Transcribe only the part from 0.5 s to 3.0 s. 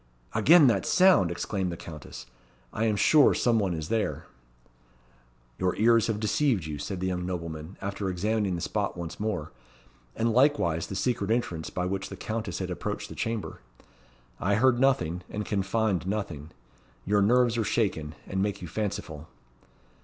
that sound!" exclaimed the Countess. "I am